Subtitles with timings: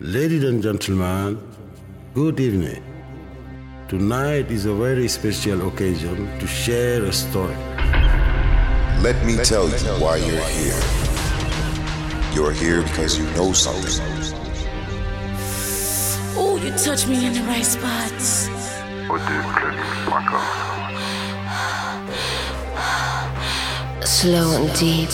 [0.00, 1.38] Ladies and gentlemen,
[2.14, 2.82] good evening.
[3.86, 7.54] Tonight is a very special occasion to share a story.
[9.02, 10.82] Let me tell you why you're here.
[12.34, 14.02] You're here because you know something.
[16.36, 18.48] Oh, you touch me in the right spots.
[24.04, 25.10] Slow and deep,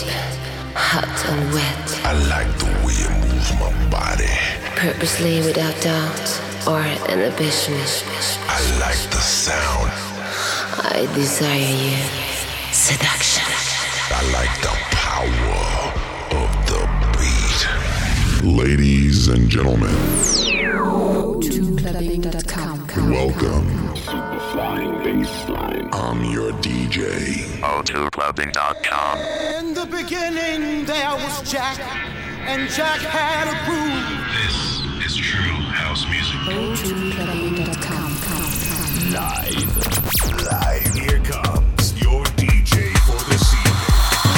[0.73, 2.01] hot and wet.
[2.03, 4.50] I like the way you move my body.
[4.81, 6.81] Purposely without doubt or
[7.13, 7.75] inhibition.
[8.49, 9.91] I like the sound.
[10.95, 12.01] I desire you.
[12.73, 13.45] Seduction.
[14.11, 15.93] I like the power
[16.41, 16.83] of the
[17.19, 17.61] beat.
[18.57, 19.95] Ladies and gentlemen,
[21.77, 23.11] Clubbing.com.
[23.11, 23.69] welcome.
[25.93, 27.61] I'm your DJ.
[27.61, 29.19] O2clubbing.com.
[29.59, 31.79] In the beginning, there was Jack,
[32.49, 34.20] and Jack had a groove.
[35.11, 36.39] This is true house music.
[37.17, 38.11] Clubbing.com.
[39.11, 39.75] Live.
[40.95, 43.91] Here comes your DJ for the evening.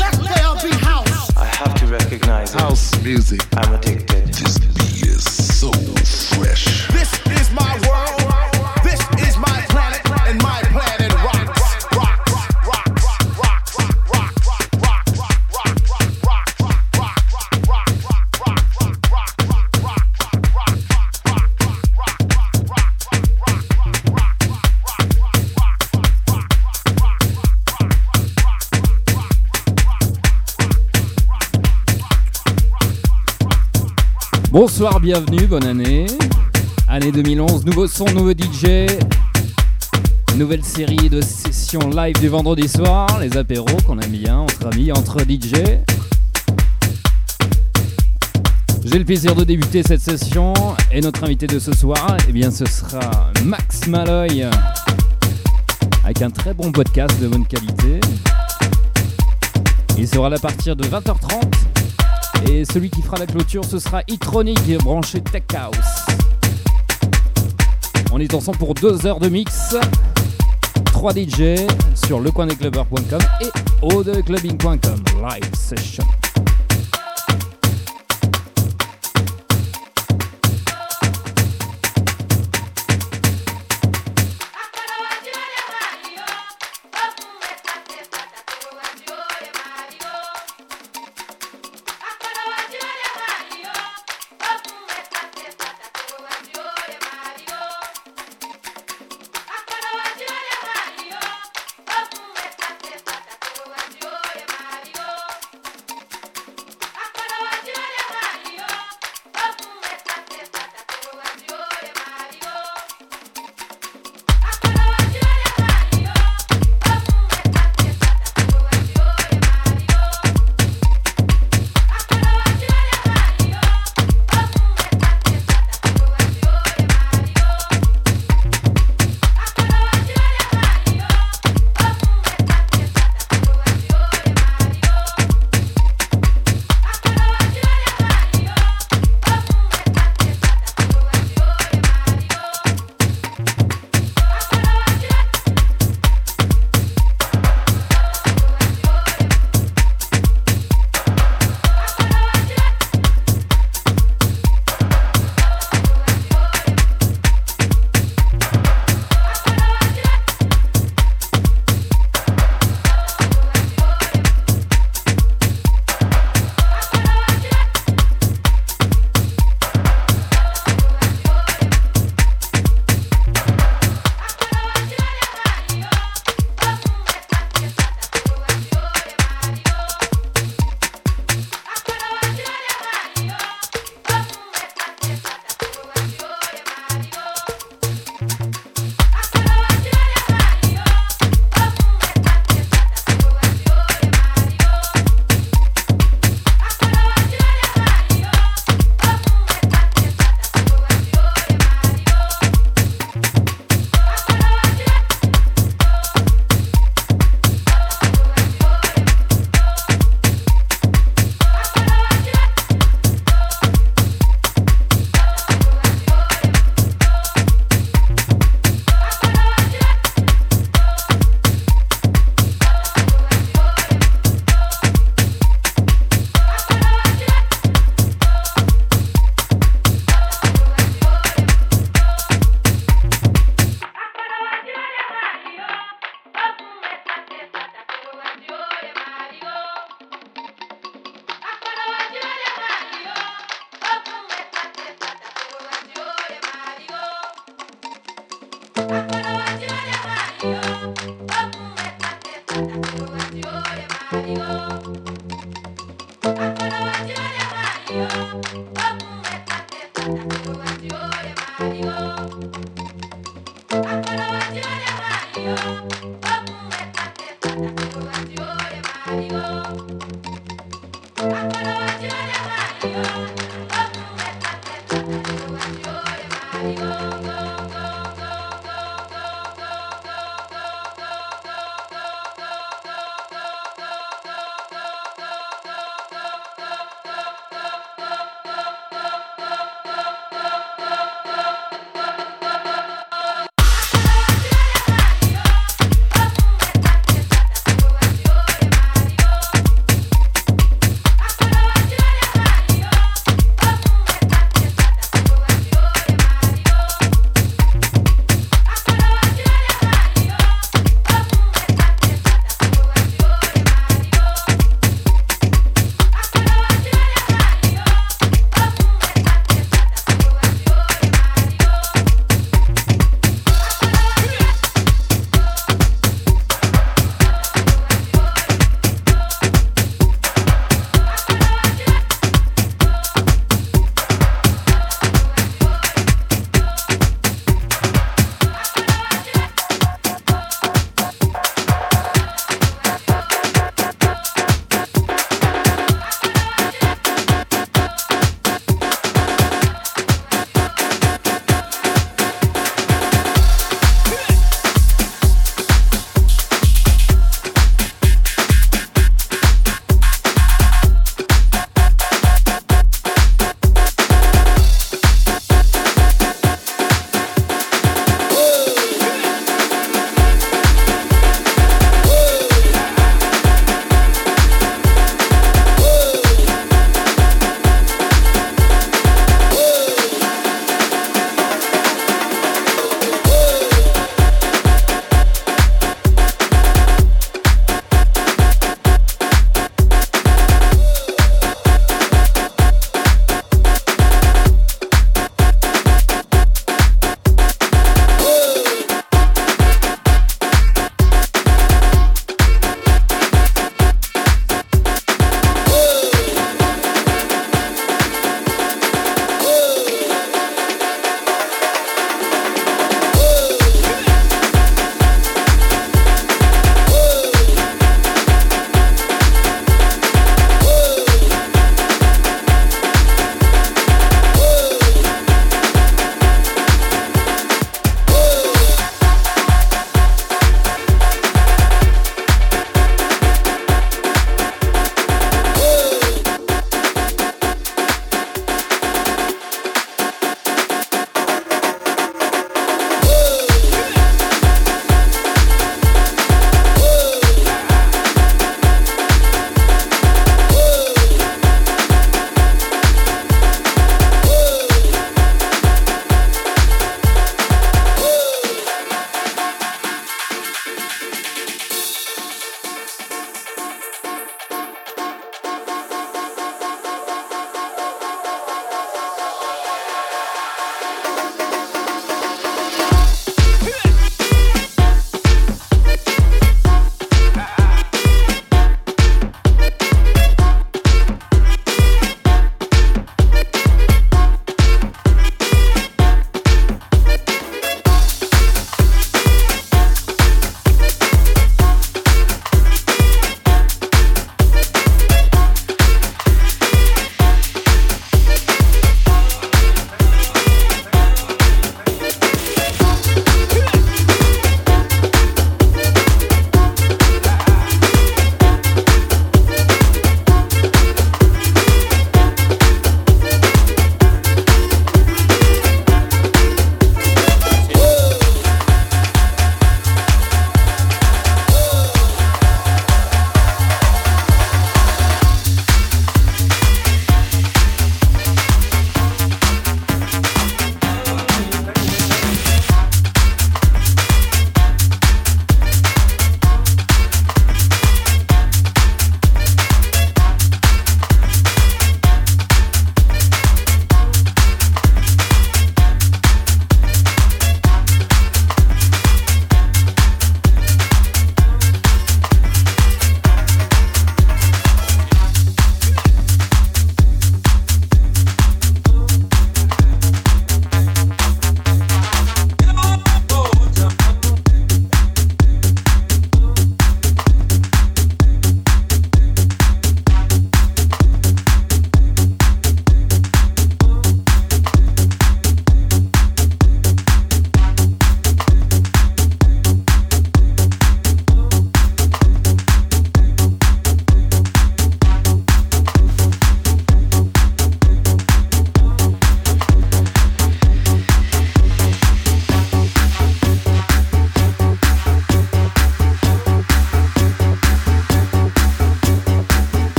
[0.00, 1.36] Let there be house.
[1.36, 2.60] I have to recognize it.
[2.62, 3.42] House music.
[3.58, 4.28] I'm addicted.
[4.28, 4.63] This
[34.66, 36.06] Bonsoir, bienvenue, bonne année.
[36.88, 38.86] Année 2011, nouveau son, nouveau DJ.
[40.38, 44.90] Nouvelle série de sessions live du vendredi soir, les apéros qu'on aime bien entre amis,
[44.90, 45.52] entre DJ.
[48.86, 50.54] J'ai le plaisir de débuter cette session
[50.90, 54.48] et notre invité de ce soir, eh bien ce sera Max Malloy
[56.04, 58.00] avec un très bon podcast de bonne qualité.
[59.98, 61.73] Il sera là à partir de 20h30
[62.48, 66.06] et celui qui fera la clôture, ce sera Itronic branché Tech House.
[68.12, 69.76] On est ensemble pour deux heures de mix.
[70.86, 73.50] 3 DJ sur lecoindesclubbers.com et
[73.82, 75.04] odeclubbing.com.
[75.22, 76.04] Live session.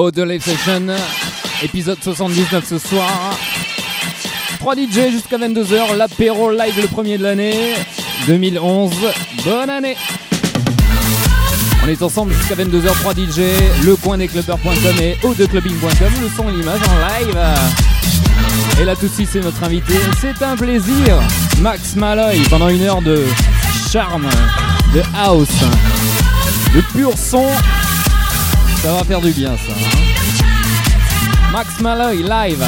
[0.00, 0.86] Oh, de Live Session,
[1.60, 3.36] épisode 79 ce soir.
[4.60, 7.74] 3 DJ jusqu'à 22h, l'apéro live le premier de l'année
[8.28, 8.92] 2011.
[9.44, 9.96] Bonne année
[11.84, 17.24] On est ensemble jusqu'à 22h, 3 DJ, lecoindesclubeurs.com et odeclubbing.com, le son et l'image en
[17.26, 17.38] live.
[18.80, 21.18] Et là tout de suite c'est notre invité, c'est un plaisir.
[21.60, 23.24] Max Malloy pendant une heure de
[23.90, 24.28] charme,
[24.94, 25.48] de house,
[26.72, 27.48] de pur son.
[28.82, 29.72] Ça va faire du bien ça.
[29.72, 31.50] hein.
[31.52, 32.64] Max Malloy live.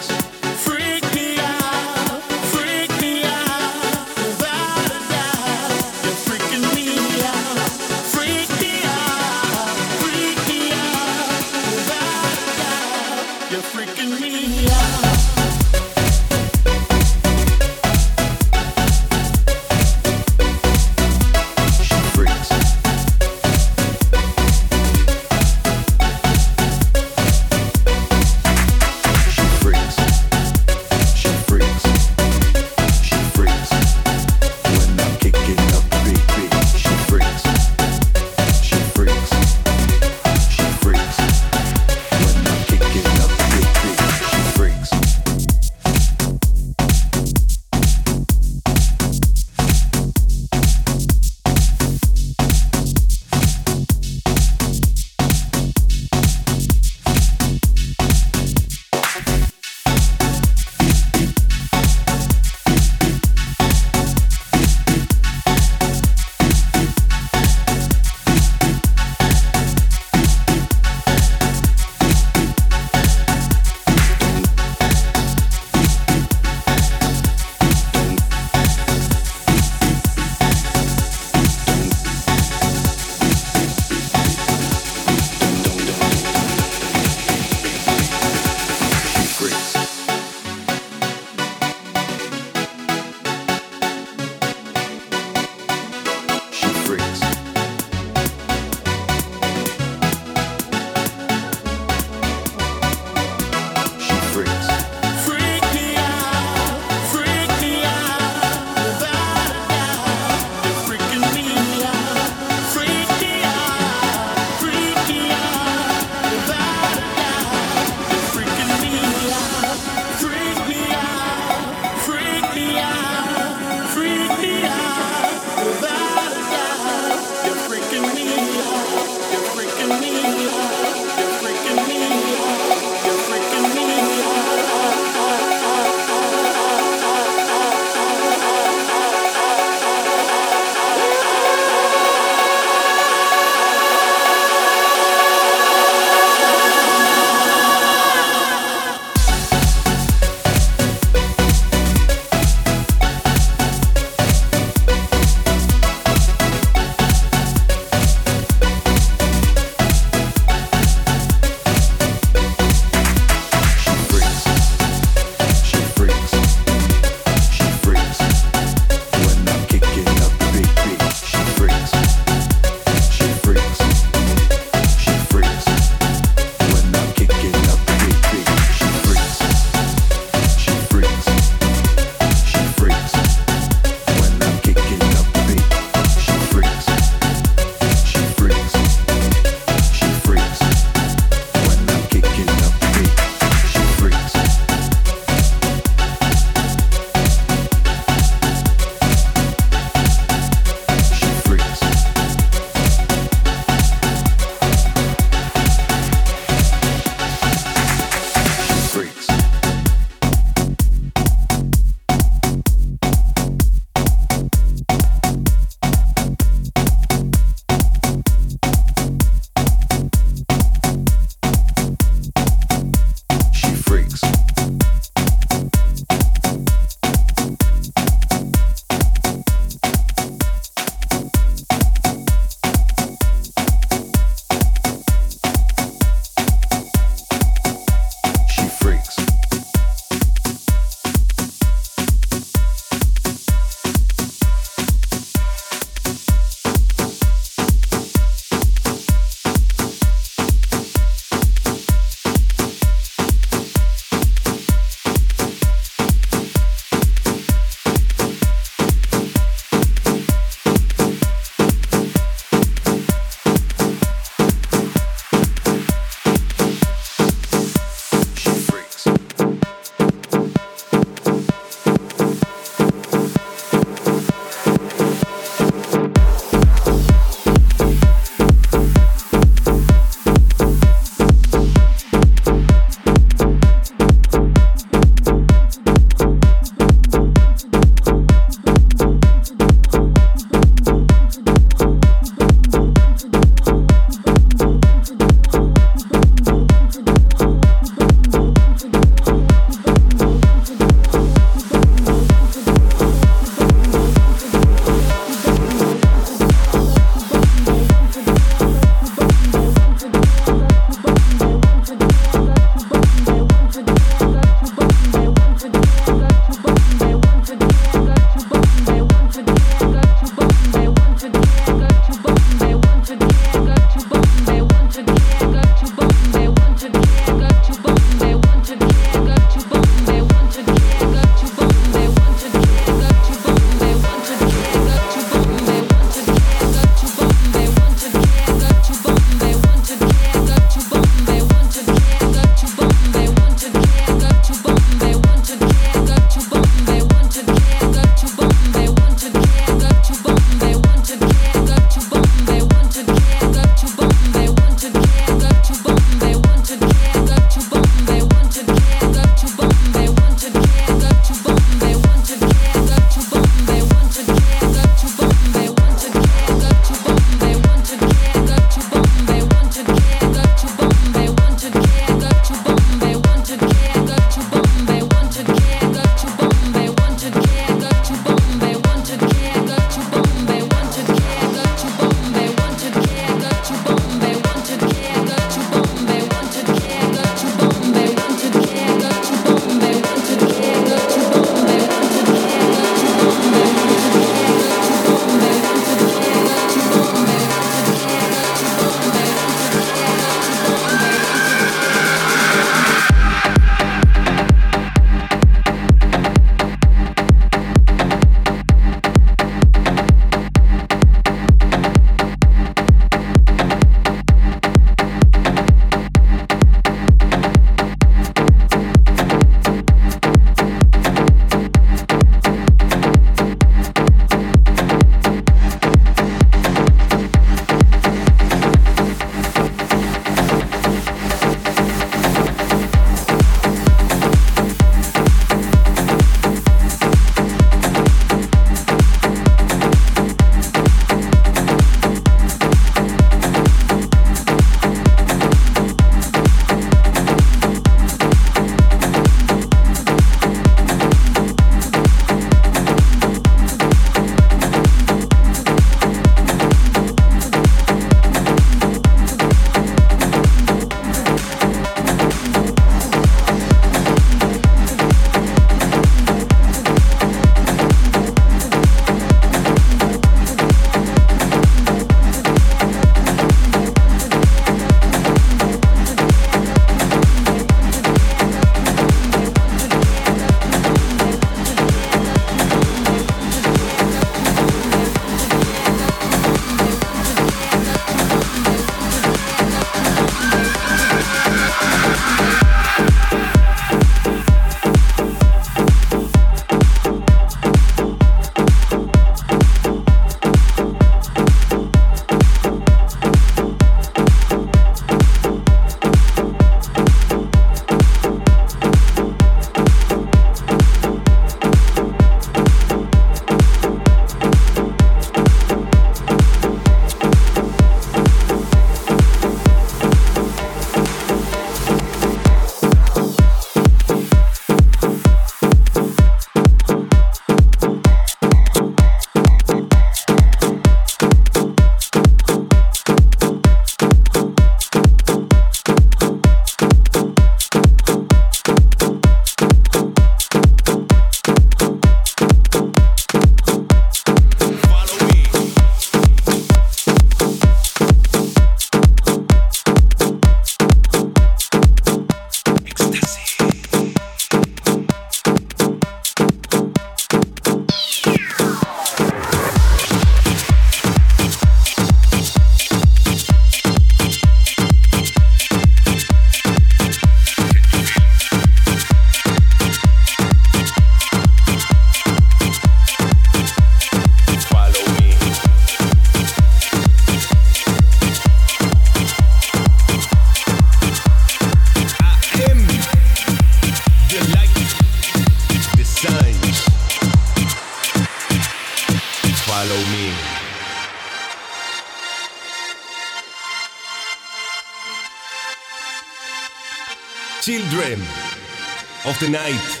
[599.42, 600.00] The night,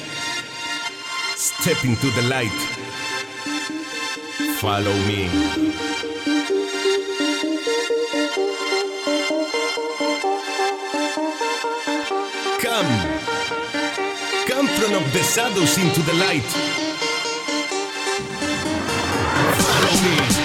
[1.34, 2.60] step into the light.
[4.60, 5.28] Follow me.
[12.60, 12.86] Come,
[14.46, 16.50] come from of the shadows into the light.
[19.58, 20.41] Follow me.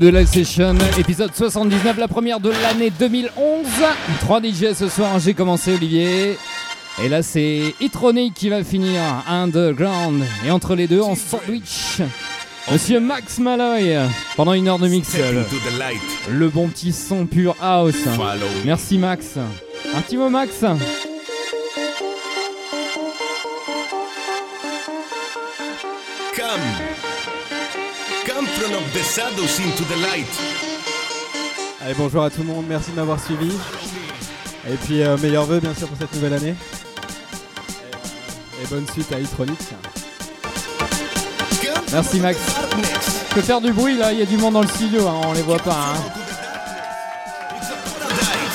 [0.00, 3.66] De Live Session, épisode 79, la première de l'année 2011.
[4.20, 6.38] 3 DJ ce soir, j'ai commencé Olivier.
[7.02, 10.24] Et là c'est Itronic qui va finir Underground.
[10.46, 12.00] Et entre les deux, en sandwich,
[12.72, 13.98] Monsieur Max Malloy,
[14.36, 15.14] pendant une heure de mix.
[16.30, 18.06] Le bon petit son pur house.
[18.64, 19.36] Merci Max.
[19.94, 20.64] Un petit mot Max
[31.82, 33.50] Allez, bonjour à tout le monde, merci de m'avoir suivi.
[34.70, 36.54] Et puis, euh, meilleurs vœux bien sûr pour cette nouvelle année.
[38.60, 39.58] Et, et bonne suite à Itronic.
[41.92, 42.38] Merci Max.
[43.30, 45.20] Je peux faire du bruit là, il y a du monde dans le studio, hein,
[45.26, 45.94] on les voit pas.
[45.94, 45.98] hein.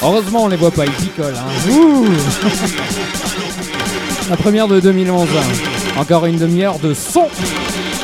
[0.01, 1.35] Heureusement on les voit pas, ils picolent.
[1.35, 1.71] hein.
[1.71, 2.05] Ouh
[4.29, 5.27] La première de 2011.
[5.97, 7.27] Encore une demi-heure de son.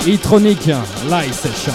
[0.05, 0.65] Electronic
[1.09, 1.73] Live Session.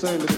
[0.00, 0.37] concerned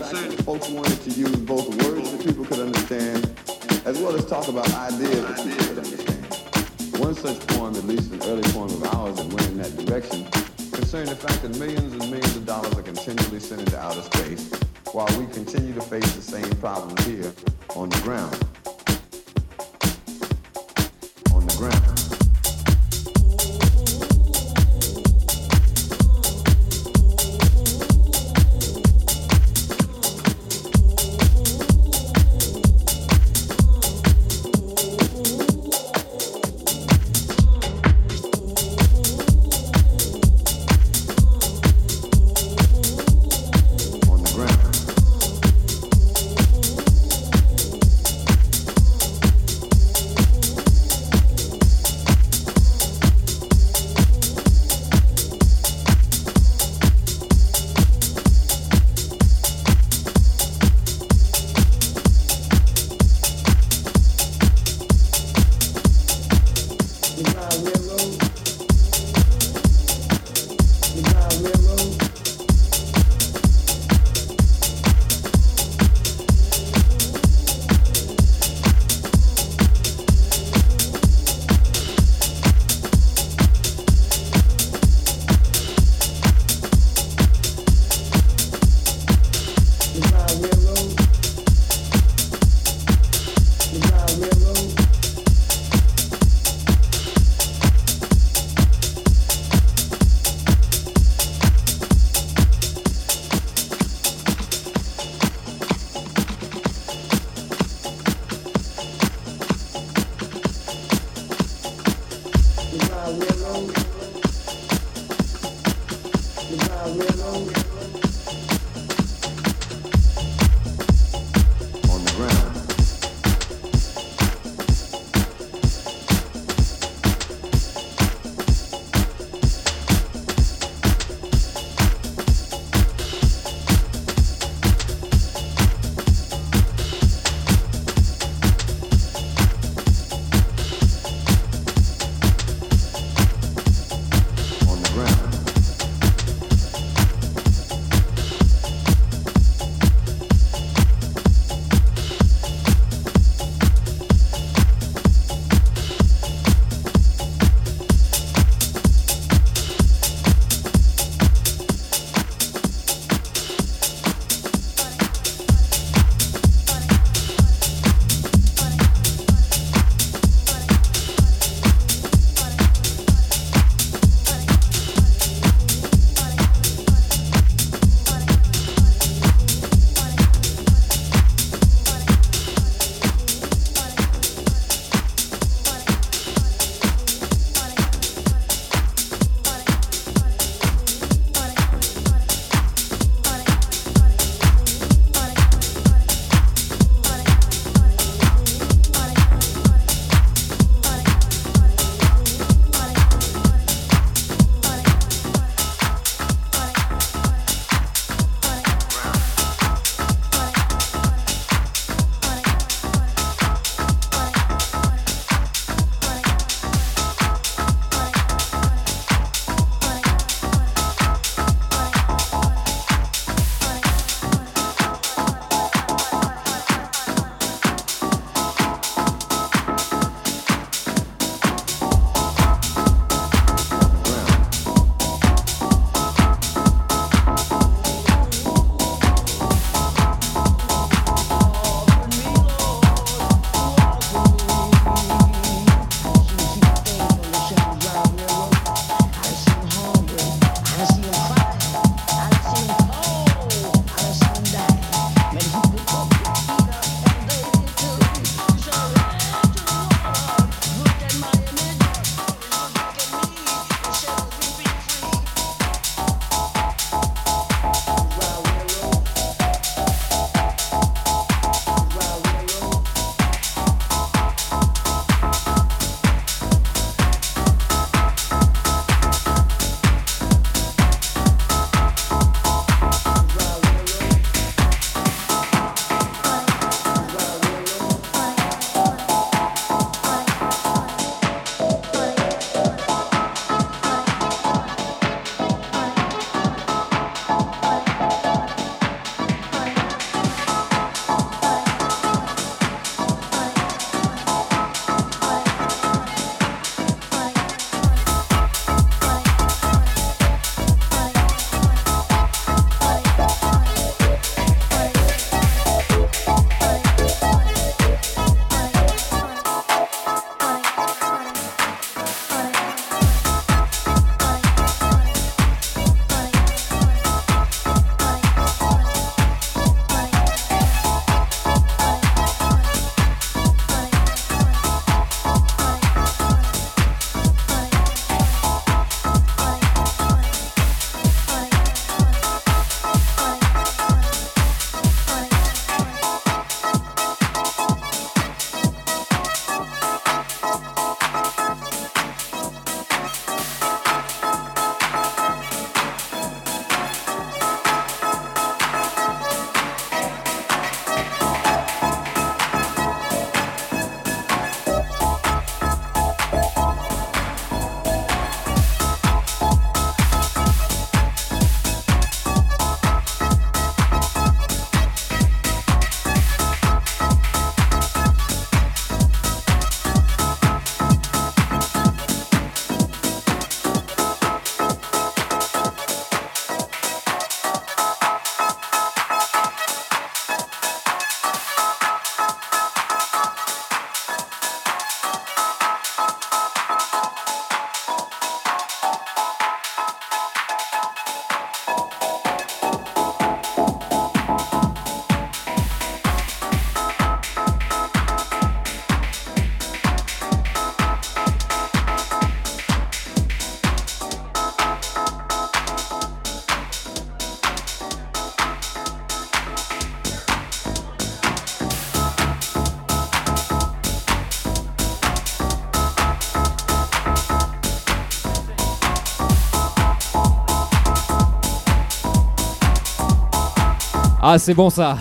[434.32, 434.96] Ah, c'est bon ça.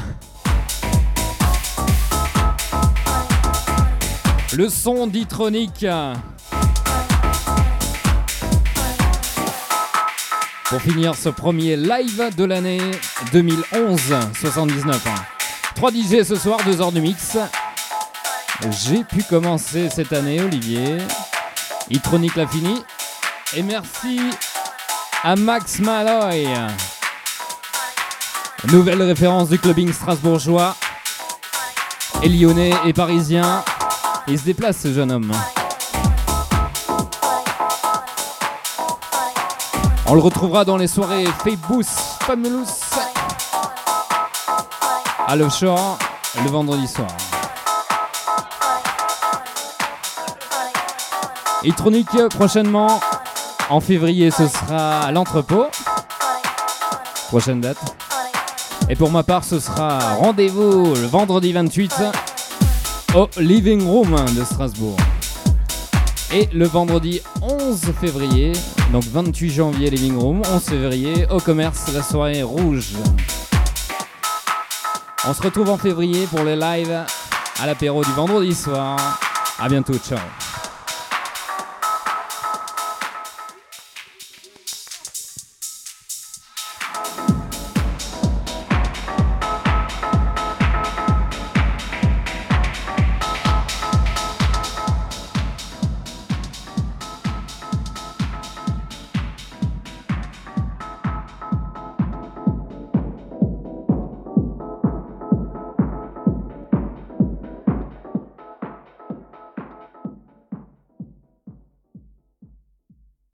[4.53, 5.85] Le son d'Itronic.
[10.65, 12.81] Pour finir ce premier live de l'année
[13.31, 14.01] 2011,
[14.34, 14.99] 79.
[15.76, 17.38] 3 DJ ce soir, 2 heures du mix.
[18.84, 20.97] J'ai pu commencer cette année, Olivier.
[21.91, 22.81] Itronic l'a fini.
[23.56, 24.22] Et merci
[25.23, 26.47] à Max Malloy.
[28.68, 30.76] Nouvelle référence du clubbing strasbourgeois.
[32.22, 33.64] Et lyonnais et parisien.
[34.27, 35.31] Il se déplace ce jeune homme.
[40.06, 41.84] On le retrouvera dans les soirées Fabous
[42.22, 42.68] Famous
[45.27, 45.99] à l'offshore
[46.44, 47.10] le vendredi soir.
[51.64, 52.99] Electronic prochainement
[53.69, 55.68] en février ce sera à l'entrepôt.
[57.27, 57.98] Prochaine date.
[58.90, 61.94] Et pour ma part ce sera rendez-vous le vendredi 28
[63.16, 64.98] au Living Room de Strasbourg.
[66.34, 68.52] Et le vendredi 11 février,
[68.91, 72.94] donc 28 janvier Living Room, 11 février au commerce la soirée rouge.
[75.28, 77.06] On se retrouve en février pour les lives
[77.61, 79.20] à l'apéro du vendredi soir.
[79.60, 80.20] A bientôt, ciao